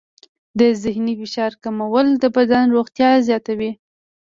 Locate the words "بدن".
2.35-2.65